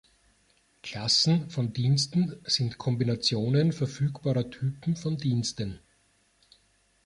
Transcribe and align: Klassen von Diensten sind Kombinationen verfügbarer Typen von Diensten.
Klassen 0.81 1.51
von 1.51 1.73
Diensten 1.73 2.41
sind 2.45 2.79
Kombinationen 2.79 3.71
verfügbarer 3.71 4.49
Typen 4.49 4.95
von 4.95 5.17
Diensten. 5.17 5.79